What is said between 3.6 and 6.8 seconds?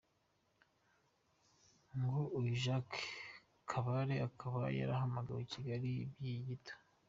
Kabale akaba yahamagajwe i Kigali by’igihe gito.